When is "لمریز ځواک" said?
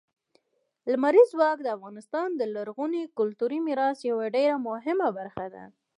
0.91-1.57